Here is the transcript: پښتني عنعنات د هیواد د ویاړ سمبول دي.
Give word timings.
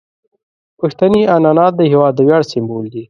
پښتني 0.79 1.21
عنعنات 1.35 1.73
د 1.77 1.81
هیواد 1.91 2.13
د 2.15 2.19
ویاړ 2.27 2.43
سمبول 2.51 2.85
دي. 2.93 2.99